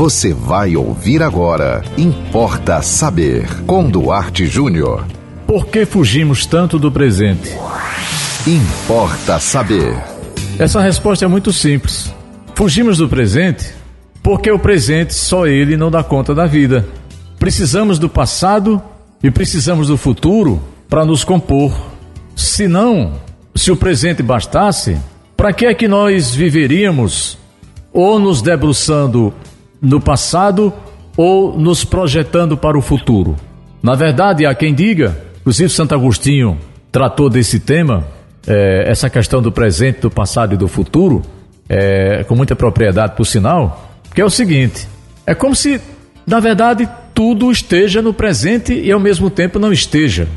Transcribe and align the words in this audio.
Você 0.00 0.32
vai 0.32 0.76
ouvir 0.76 1.22
agora. 1.22 1.84
Importa 1.98 2.80
saber. 2.80 3.46
Com 3.66 3.86
Duarte 3.86 4.46
Júnior. 4.46 5.06
Por 5.46 5.66
que 5.66 5.84
fugimos 5.84 6.46
tanto 6.46 6.78
do 6.78 6.90
presente? 6.90 7.54
Importa 8.46 9.38
saber. 9.38 9.94
Essa 10.58 10.80
resposta 10.80 11.26
é 11.26 11.28
muito 11.28 11.52
simples. 11.52 12.10
Fugimos 12.54 12.96
do 12.96 13.10
presente 13.10 13.74
porque 14.22 14.50
o 14.50 14.58
presente 14.58 15.12
só 15.12 15.46
ele 15.46 15.76
não 15.76 15.90
dá 15.90 16.02
conta 16.02 16.34
da 16.34 16.46
vida. 16.46 16.88
Precisamos 17.38 17.98
do 17.98 18.08
passado 18.08 18.82
e 19.22 19.30
precisamos 19.30 19.88
do 19.88 19.98
futuro 19.98 20.62
para 20.88 21.04
nos 21.04 21.24
compor. 21.24 21.78
Se 22.34 22.66
não, 22.66 23.20
se 23.54 23.70
o 23.70 23.76
presente 23.76 24.22
bastasse, 24.22 24.96
para 25.36 25.52
que 25.52 25.66
é 25.66 25.74
que 25.74 25.86
nós 25.86 26.34
viveríamos 26.34 27.36
ou 27.92 28.18
nos 28.18 28.40
debruçando 28.40 29.34
no 29.80 30.00
passado 30.00 30.72
ou 31.16 31.58
nos 31.58 31.84
projetando 31.84 32.56
para 32.56 32.78
o 32.78 32.82
futuro? 32.82 33.36
Na 33.82 33.94
verdade, 33.94 34.44
há 34.44 34.54
quem 34.54 34.74
diga, 34.74 35.16
inclusive 35.40 35.70
Santo 35.70 35.94
Agostinho 35.94 36.58
tratou 36.92 37.30
desse 37.30 37.60
tema, 37.60 38.06
é, 38.46 38.84
essa 38.86 39.08
questão 39.08 39.40
do 39.40 39.52
presente, 39.52 40.00
do 40.00 40.10
passado 40.10 40.54
e 40.54 40.56
do 40.56 40.68
futuro, 40.68 41.22
é, 41.68 42.24
com 42.24 42.34
muita 42.34 42.56
propriedade, 42.56 43.14
por 43.16 43.24
sinal, 43.24 43.90
que 44.14 44.20
é 44.20 44.24
o 44.24 44.30
seguinte: 44.30 44.88
é 45.26 45.34
como 45.34 45.54
se, 45.54 45.80
na 46.26 46.40
verdade, 46.40 46.88
tudo 47.14 47.50
esteja 47.50 48.02
no 48.02 48.12
presente 48.12 48.74
e 48.74 48.90
ao 48.90 49.00
mesmo 49.00 49.30
tempo 49.30 49.58
não 49.58 49.72
esteja. 49.72 50.28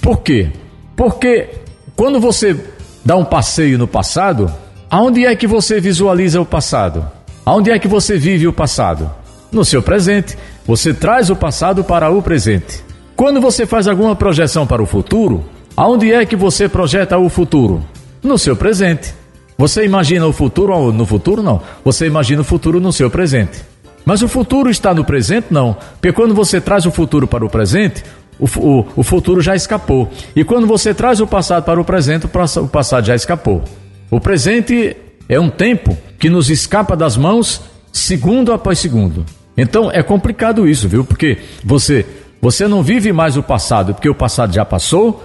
Por 0.00 0.20
quê? 0.20 0.48
Porque 0.96 1.48
quando 1.94 2.18
você 2.18 2.56
dá 3.04 3.16
um 3.16 3.24
passeio 3.24 3.78
no 3.78 3.86
passado, 3.86 4.52
aonde 4.90 5.24
é 5.24 5.34
que 5.36 5.46
você 5.46 5.80
visualiza 5.80 6.40
o 6.40 6.46
passado? 6.46 7.06
Aonde 7.44 7.70
é 7.70 7.78
que 7.78 7.88
você 7.88 8.18
vive 8.18 8.46
o 8.46 8.52
passado? 8.52 9.10
No 9.50 9.64
seu 9.64 9.82
presente. 9.82 10.36
Você 10.66 10.92
traz 10.92 11.30
o 11.30 11.36
passado 11.36 11.82
para 11.82 12.10
o 12.10 12.22
presente. 12.22 12.84
Quando 13.16 13.40
você 13.40 13.66
faz 13.66 13.88
alguma 13.88 14.14
projeção 14.14 14.66
para 14.66 14.82
o 14.82 14.86
futuro, 14.86 15.44
aonde 15.76 16.12
é 16.12 16.24
que 16.24 16.36
você 16.36 16.68
projeta 16.68 17.18
o 17.18 17.28
futuro? 17.28 17.84
No 18.22 18.38
seu 18.38 18.54
presente. 18.54 19.14
Você 19.58 19.84
imagina 19.84 20.26
o 20.26 20.32
futuro 20.32 20.92
no 20.92 21.04
futuro? 21.04 21.42
Não. 21.42 21.60
Você 21.84 22.06
imagina 22.06 22.42
o 22.42 22.44
futuro 22.44 22.80
no 22.80 22.92
seu 22.92 23.10
presente. 23.10 23.60
Mas 24.04 24.22
o 24.22 24.28
futuro 24.28 24.70
está 24.70 24.94
no 24.94 25.04
presente? 25.04 25.48
Não. 25.50 25.76
Porque 26.00 26.12
quando 26.12 26.34
você 26.34 26.60
traz 26.60 26.86
o 26.86 26.90
futuro 26.90 27.26
para 27.26 27.44
o 27.44 27.50
presente, 27.50 28.02
o, 28.38 28.46
o, 28.58 28.86
o 28.96 29.02
futuro 29.02 29.40
já 29.40 29.54
escapou. 29.54 30.08
E 30.34 30.44
quando 30.44 30.66
você 30.66 30.94
traz 30.94 31.20
o 31.20 31.26
passado 31.26 31.64
para 31.64 31.80
o 31.80 31.84
presente, 31.84 32.26
o 32.26 32.68
passado 32.68 33.06
já 33.06 33.14
escapou. 33.14 33.62
O 34.10 34.18
presente 34.18 34.96
é 35.28 35.38
um 35.38 35.50
tempo 35.50 35.96
que 36.20 36.28
nos 36.28 36.50
escapa 36.50 36.94
das 36.94 37.16
mãos 37.16 37.62
segundo 37.90 38.52
após 38.52 38.78
segundo. 38.78 39.24
Então 39.56 39.90
é 39.90 40.02
complicado 40.02 40.68
isso, 40.68 40.88
viu? 40.88 41.02
Porque 41.02 41.38
você 41.64 42.06
você 42.40 42.68
não 42.68 42.82
vive 42.82 43.12
mais 43.12 43.36
o 43.36 43.42
passado 43.42 43.94
porque 43.94 44.08
o 44.08 44.14
passado 44.14 44.54
já 44.54 44.64
passou, 44.64 45.24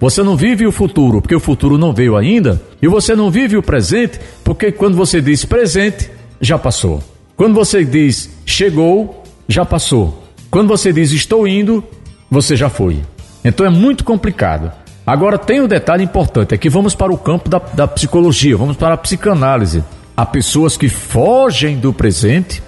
você 0.00 0.22
não 0.22 0.36
vive 0.36 0.66
o 0.66 0.72
futuro 0.72 1.20
porque 1.20 1.34
o 1.34 1.40
futuro 1.40 1.76
não 1.76 1.92
veio 1.92 2.16
ainda, 2.16 2.62
e 2.80 2.86
você 2.86 3.14
não 3.14 3.30
vive 3.30 3.56
o 3.56 3.62
presente 3.62 4.20
porque 4.44 4.70
quando 4.70 4.96
você 4.96 5.20
diz 5.20 5.44
presente, 5.44 6.10
já 6.40 6.56
passou. 6.56 7.02
Quando 7.36 7.54
você 7.54 7.84
diz 7.84 8.30
chegou, 8.46 9.24
já 9.48 9.64
passou. 9.64 10.22
Quando 10.48 10.68
você 10.68 10.92
diz 10.92 11.10
estou 11.10 11.46
indo, 11.46 11.82
você 12.30 12.56
já 12.56 12.70
foi. 12.70 13.02
Então 13.44 13.66
é 13.66 13.70
muito 13.70 14.04
complicado. 14.04 14.72
Agora 15.04 15.38
tem 15.38 15.60
um 15.60 15.68
detalhe 15.68 16.04
importante: 16.04 16.54
é 16.54 16.58
que 16.58 16.70
vamos 16.70 16.94
para 16.94 17.12
o 17.12 17.18
campo 17.18 17.48
da, 17.48 17.58
da 17.58 17.86
psicologia, 17.88 18.56
vamos 18.56 18.76
para 18.76 18.94
a 18.94 18.96
psicanálise. 18.96 19.82
Há 20.16 20.24
pessoas 20.24 20.76
que 20.76 20.88
fogem 20.88 21.76
do 21.76 21.92
presente 21.92 22.62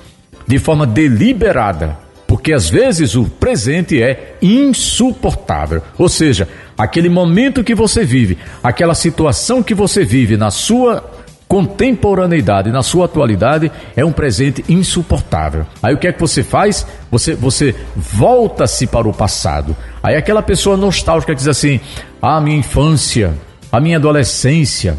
de 0.46 0.58
forma 0.58 0.86
deliberada, 0.86 1.98
porque 2.26 2.52
às 2.52 2.68
vezes 2.68 3.14
o 3.14 3.24
presente 3.24 4.02
é 4.02 4.36
insuportável. 4.42 5.82
Ou 5.96 6.08
seja, 6.08 6.48
aquele 6.76 7.08
momento 7.08 7.64
que 7.64 7.74
você 7.74 8.04
vive, 8.04 8.38
aquela 8.62 8.94
situação 8.94 9.62
que 9.62 9.74
você 9.74 10.04
vive 10.04 10.36
na 10.36 10.50
sua 10.50 11.02
contemporaneidade, 11.48 12.70
na 12.70 12.82
sua 12.82 13.06
atualidade, 13.06 13.72
é 13.96 14.04
um 14.04 14.12
presente 14.12 14.62
insuportável. 14.68 15.66
Aí 15.82 15.94
o 15.94 15.98
que 15.98 16.06
é 16.06 16.12
que 16.12 16.20
você 16.20 16.42
faz? 16.42 16.86
Você, 17.10 17.34
você 17.34 17.74
volta-se 17.96 18.86
para 18.86 19.08
o 19.08 19.14
passado. 19.14 19.74
Aí 20.02 20.14
aquela 20.14 20.42
pessoa 20.42 20.76
nostálgica 20.76 21.34
diz 21.34 21.48
assim: 21.48 21.80
a 22.20 22.40
minha 22.40 22.58
infância, 22.58 23.34
a 23.72 23.80
minha 23.80 23.96
adolescência, 23.96 24.98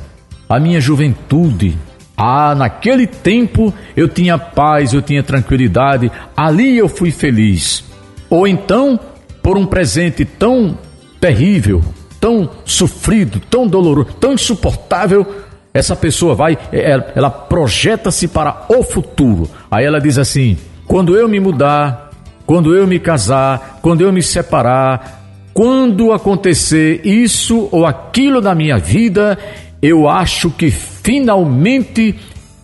a 0.49 0.59
minha 0.59 0.81
juventude. 0.81 1.77
Ah, 2.21 2.53
naquele 2.53 3.07
tempo 3.07 3.73
eu 3.95 4.09
tinha 4.09 4.37
paz, 4.37 4.91
eu 4.91 5.01
tinha 5.01 5.23
tranquilidade, 5.23 6.11
ali 6.35 6.77
eu 6.77 6.89
fui 6.89 7.11
feliz. 7.11 7.85
Ou 8.29 8.45
então, 8.45 8.99
por 9.41 9.57
um 9.57 9.65
presente 9.65 10.25
tão 10.25 10.77
terrível, 11.17 11.81
tão 12.19 12.49
sofrido, 12.65 13.39
tão 13.39 13.65
doloroso, 13.65 14.09
tão 14.19 14.33
insuportável, 14.33 15.25
essa 15.73 15.95
pessoa 15.95 16.35
vai, 16.35 16.57
é, 16.73 16.91
ela, 16.91 17.07
ela 17.15 17.29
projeta-se 17.29 18.27
para 18.27 18.65
o 18.67 18.83
futuro. 18.83 19.49
Aí 19.71 19.85
ela 19.85 20.01
diz 20.01 20.17
assim: 20.17 20.57
quando 20.85 21.15
eu 21.15 21.29
me 21.29 21.39
mudar, 21.39 22.11
quando 22.45 22.75
eu 22.75 22.85
me 22.85 22.99
casar, 22.99 23.79
quando 23.81 24.01
eu 24.01 24.11
me 24.11 24.21
separar, 24.21 25.21
quando 25.53 26.11
acontecer 26.11 26.99
isso 27.05 27.69
ou 27.71 27.85
aquilo 27.85 28.41
na 28.41 28.53
minha 28.53 28.77
vida, 28.77 29.37
eu 29.81 30.07
acho 30.09 30.49
que 30.49 30.69
finalmente 30.71 32.15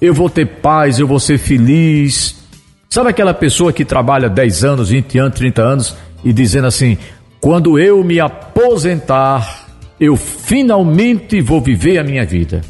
eu 0.02 0.14
vou 0.14 0.30
ter 0.30 0.46
paz, 0.46 1.00
eu 1.00 1.08
vou 1.08 1.20
ser 1.20 1.38
feliz. 1.38 2.36
Sabe 2.90 3.09
aquela 3.09 3.34
pessoa 3.34 3.74
que 3.74 3.86
trabalha 3.86 4.30
10 4.30 4.64
anos, 4.64 4.90
20 4.90 5.18
anos, 5.18 5.38
30 5.38 5.62
anos 5.62 5.96
e 6.24 6.34
dizendo 6.34 6.68
assim: 6.68 6.98
quando 7.40 7.80
eu 7.80 8.03
me 8.03 8.20
aposentar, 8.20 9.68
eu 10.00 10.16
finalmente 10.16 11.42
vou 11.42 11.62
viver 11.62 11.98
a 11.98 12.03
minha 12.03 12.26
vida. 12.26 12.62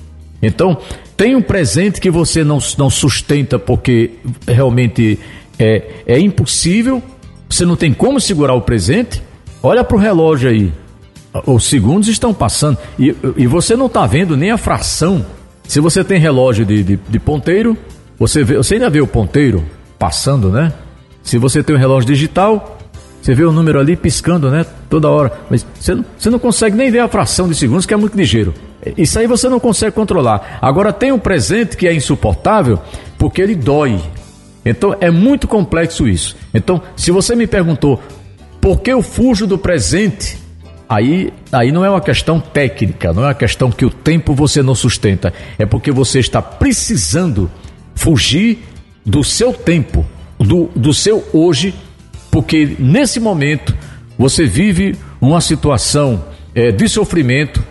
Então, 0.41 0.77
tem 1.17 1.35
um 1.35 1.41
presente 1.41 1.99
que 1.99 2.11
você 2.11 2.43
não, 2.43 2.59
não 2.77 2.89
sustenta 2.89 3.57
porque 3.57 4.11
realmente 4.47 5.17
é, 5.57 6.03
é 6.05 6.19
impossível, 6.19 7.01
você 7.49 7.65
não 7.65 7.75
tem 7.75 7.93
como 7.93 8.19
segurar 8.19 8.53
o 8.53 8.61
presente. 8.61 9.21
Olha 9.63 9.83
para 9.83 9.97
o 9.97 9.99
relógio 9.99 10.49
aí, 10.49 10.71
os 11.45 11.65
segundos 11.65 12.07
estão 12.07 12.33
passando 12.33 12.77
e, 12.97 13.15
e 13.35 13.47
você 13.47 13.75
não 13.75 13.87
está 13.87 14.05
vendo 14.05 14.37
nem 14.37 14.51
a 14.51 14.57
fração. 14.57 15.25
Se 15.67 15.79
você 15.79 16.03
tem 16.03 16.19
relógio 16.19 16.65
de, 16.65 16.83
de, 16.83 16.99
de, 17.09 17.19
ponteiro, 17.19 17.75
você, 18.19 18.43
vê, 18.43 18.57
você 18.57 18.75
ainda 18.75 18.89
vê 18.89 19.01
o 19.01 19.07
ponteiro 19.07 19.65
passando, 19.97 20.49
né? 20.49 20.71
Se 21.23 21.37
você 21.37 21.63
tem 21.63 21.75
um 21.75 21.79
relógio 21.79 22.07
digital, 22.07 22.77
você 23.21 23.33
vê 23.33 23.43
o 23.43 23.51
número 23.51 23.79
ali 23.79 23.95
piscando, 23.95 24.51
né? 24.51 24.65
Toda 24.89 25.09
hora. 25.09 25.33
Mas 25.49 25.65
você, 25.73 25.97
você 26.17 26.29
não 26.29 26.37
consegue 26.37 26.77
nem 26.77 26.91
ver 26.91 26.99
a 26.99 27.07
fração 27.07 27.47
de 27.47 27.55
segundos, 27.55 27.85
que 27.85 27.93
é 27.93 27.97
muito 27.97 28.15
ligeiro. 28.15 28.53
Isso 28.95 29.17
aí 29.17 29.25
você 29.25 29.49
não 29.49 29.59
consegue 29.59 29.95
controlar. 29.95 30.59
Agora 30.61 30.93
tem 30.93 31.11
um 31.11 31.17
presente 31.17 31.75
que 31.75 31.87
é 31.87 31.93
insuportável 31.93 32.79
porque 33.17 33.41
ele 33.41 33.55
dói. 33.55 33.99
Então 34.63 34.95
é 35.01 35.09
muito 35.09 35.47
complexo 35.47 36.07
isso. 36.07 36.37
Então, 36.53 36.81
se 36.95 37.11
você 37.11 37.35
me 37.35 37.47
perguntou 37.47 37.99
por 38.61 38.81
que 38.81 38.91
eu 38.91 39.01
fujo 39.01 39.47
do 39.47 39.57
presente, 39.57 40.44
aí, 40.87 41.33
aí 41.51 41.71
não 41.71 41.83
é 41.83 41.89
uma 41.89 42.01
questão 42.01 42.39
técnica, 42.39 43.13
não 43.13 43.23
é 43.23 43.27
uma 43.27 43.33
questão 43.33 43.71
que 43.71 43.85
o 43.85 43.89
tempo 43.89 44.33
você 44.33 44.61
não 44.61 44.75
sustenta. 44.75 45.33
É 45.57 45.65
porque 45.65 45.91
você 45.91 46.19
está 46.19 46.41
precisando 46.41 47.49
fugir 47.93 48.59
do 49.05 49.23
seu 49.23 49.53
tempo, 49.53 50.05
do, 50.39 50.69
do 50.75 50.93
seu 50.93 51.23
hoje, 51.33 51.73
porque 52.31 52.75
nesse 52.79 53.19
momento 53.19 53.75
você 54.17 54.45
vive 54.45 54.95
uma 55.19 55.41
situação 55.41 56.25
é, 56.53 56.71
de 56.71 56.87
sofrimento 56.87 57.63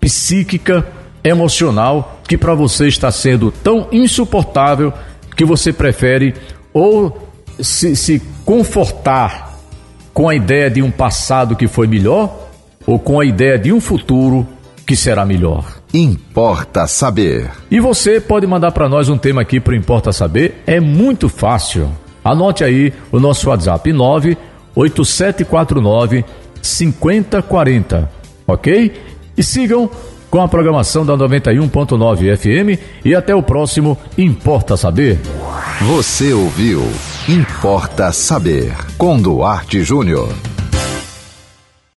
psíquica, 0.00 0.86
emocional, 1.22 2.20
que 2.26 2.36
para 2.36 2.54
você 2.54 2.88
está 2.88 3.10
sendo 3.10 3.52
tão 3.52 3.88
insuportável 3.92 4.92
que 5.36 5.44
você 5.44 5.72
prefere 5.72 6.34
ou 6.72 7.28
se, 7.60 7.94
se 7.94 8.20
confortar 8.44 9.52
com 10.12 10.28
a 10.28 10.34
ideia 10.34 10.68
de 10.68 10.82
um 10.82 10.90
passado 10.90 11.56
que 11.56 11.68
foi 11.68 11.86
melhor 11.86 12.41
ou 12.86 12.98
com 12.98 13.20
a 13.20 13.24
ideia 13.24 13.58
de 13.58 13.72
um 13.72 13.80
futuro 13.80 14.46
que 14.86 14.96
será 14.96 15.24
melhor. 15.24 15.64
Importa 15.94 16.86
saber. 16.86 17.50
E 17.70 17.80
você 17.80 18.20
pode 18.20 18.46
mandar 18.46 18.72
para 18.72 18.88
nós 18.88 19.08
um 19.08 19.16
tema 19.18 19.42
aqui 19.42 19.60
para 19.60 19.76
Importa 19.76 20.10
Saber. 20.12 20.62
É 20.66 20.80
muito 20.80 21.28
fácil. 21.28 21.90
Anote 22.24 22.64
aí 22.64 22.92
o 23.10 23.20
nosso 23.20 23.48
WhatsApp 23.48 23.92
98749 23.92 26.24
5040, 26.62 28.10
ok? 28.46 28.92
E 29.36 29.42
sigam 29.42 29.90
com 30.30 30.40
a 30.40 30.48
programação 30.48 31.04
da 31.04 31.16
91.9 31.16 32.36
FM 32.36 32.80
e 33.04 33.14
até 33.14 33.34
o 33.34 33.42
próximo 33.42 33.98
Importa 34.16 34.76
Saber. 34.76 35.18
Você 35.82 36.32
ouviu 36.32 36.82
Importa 37.28 38.12
Saber 38.12 38.72
com 38.96 39.20
Duarte 39.20 39.82
Júnior. 39.82 40.28